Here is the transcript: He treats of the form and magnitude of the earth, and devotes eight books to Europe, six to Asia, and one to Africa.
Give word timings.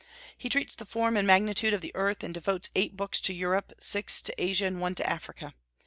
He 0.35 0.49
treats 0.49 0.73
of 0.73 0.77
the 0.79 0.87
form 0.87 1.15
and 1.15 1.27
magnitude 1.27 1.75
of 1.75 1.81
the 1.81 1.91
earth, 1.93 2.23
and 2.23 2.33
devotes 2.33 2.71
eight 2.73 2.97
books 2.97 3.21
to 3.21 3.35
Europe, 3.35 3.71
six 3.77 4.23
to 4.23 4.43
Asia, 4.43 4.65
and 4.65 4.81
one 4.81 4.95
to 4.95 5.07
Africa. 5.07 5.53